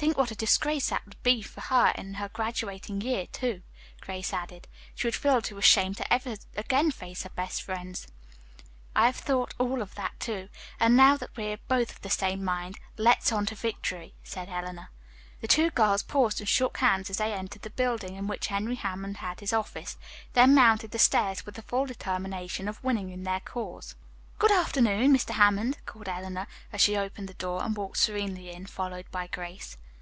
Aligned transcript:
Think 0.00 0.16
what 0.16 0.30
a 0.30 0.34
disgrace 0.34 0.88
that 0.88 1.04
would 1.04 1.22
be 1.22 1.42
for 1.42 1.60
her 1.60 1.92
in 1.94 2.14
her 2.14 2.30
graduating 2.30 3.02
year, 3.02 3.26
too," 3.26 3.60
Grace 4.00 4.32
added. 4.32 4.66
"She 4.94 5.06
would 5.06 5.14
feel 5.14 5.42
too 5.42 5.58
ashamed 5.58 5.98
to 5.98 6.10
ever 6.10 6.36
again 6.56 6.90
face 6.90 7.24
her 7.24 7.28
best 7.28 7.60
friends." 7.60 8.08
"I 8.96 9.04
have 9.04 9.16
thought 9.16 9.52
of 9.60 9.70
all 9.70 9.84
that, 9.84 10.18
too, 10.18 10.48
and 10.80 10.96
now 10.96 11.18
that 11.18 11.36
we 11.36 11.48
are 11.52 11.58
both 11.68 11.90
of 11.90 12.00
the 12.00 12.08
same 12.08 12.42
mind, 12.42 12.78
let's 12.96 13.30
on 13.30 13.44
to 13.44 13.54
victory," 13.54 14.14
said 14.24 14.48
Eleanor. 14.48 14.88
The 15.42 15.48
two 15.48 15.68
girls 15.68 16.02
paused 16.02 16.40
and 16.40 16.48
shook 16.48 16.78
hands 16.78 17.10
as 17.10 17.18
they 17.18 17.34
entered 17.34 17.60
the 17.60 17.68
building 17.68 18.14
in 18.14 18.26
which 18.26 18.46
Henry 18.46 18.76
Hammond 18.76 19.18
had 19.18 19.40
his 19.40 19.52
office, 19.52 19.98
then 20.32 20.54
mounted 20.54 20.92
the 20.92 20.98
stairs 20.98 21.44
with 21.44 21.56
the 21.56 21.62
full 21.62 21.84
determination 21.84 22.68
of 22.68 22.82
winning 22.82 23.10
in 23.10 23.24
their 23.24 23.40
cause. 23.40 23.96
"Good 24.38 24.50
afternoon, 24.50 25.12
Mr. 25.14 25.32
Hammond," 25.34 25.76
called 25.84 26.08
Eleanor, 26.08 26.46
as 26.72 26.80
she 26.80 26.96
opened 26.96 27.28
the 27.28 27.34
door 27.34 27.62
and 27.62 27.76
walked 27.76 27.98
serenely 27.98 28.50
in, 28.50 28.64
followed 28.64 29.04
by 29.10 29.26
Grace. 29.26 29.76